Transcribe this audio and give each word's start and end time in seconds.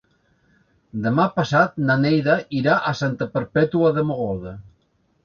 Demà 1.01 1.25
passat 1.35 1.77
na 1.89 1.97
Neida 2.05 2.37
irà 2.61 2.79
a 2.93 2.97
Santa 3.03 3.29
Perpètua 3.37 3.93
de 3.99 4.05
Mogoda. 4.09 4.55